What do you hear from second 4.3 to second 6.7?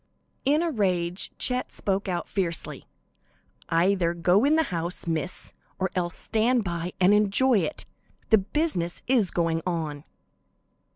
in the house, Miss, or else stand